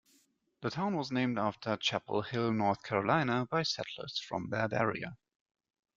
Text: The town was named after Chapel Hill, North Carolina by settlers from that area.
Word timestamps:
The 0.61 0.71
town 0.71 0.95
was 0.97 1.11
named 1.11 1.37
after 1.37 1.77
Chapel 1.77 2.23
Hill, 2.23 2.51
North 2.53 2.81
Carolina 2.81 3.45
by 3.51 3.61
settlers 3.61 4.17
from 4.19 4.49
that 4.49 4.73
area. 4.73 5.15